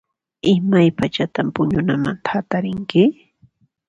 [0.53, 3.01] Imaypachatan puñunamanta hatarinki?